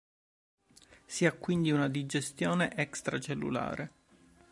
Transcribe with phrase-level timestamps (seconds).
[1.05, 3.91] Si ha quindi una digestione extracellulare.